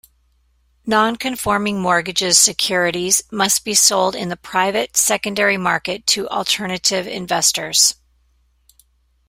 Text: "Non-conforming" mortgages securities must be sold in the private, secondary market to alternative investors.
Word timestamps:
"Non-conforming" 0.87 1.79
mortgages 1.79 2.39
securities 2.39 3.21
must 3.31 3.63
be 3.63 3.75
sold 3.75 4.15
in 4.15 4.29
the 4.29 4.35
private, 4.35 4.97
secondary 4.97 5.57
market 5.57 6.07
to 6.07 6.27
alternative 6.29 7.05
investors. 7.05 7.93